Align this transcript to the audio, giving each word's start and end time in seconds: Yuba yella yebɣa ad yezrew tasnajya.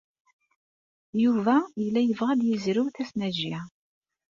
Yuba 1.23 1.55
yella 1.81 2.01
yebɣa 2.03 2.29
ad 2.33 2.41
yezrew 2.45 2.87
tasnajya. 2.95 3.61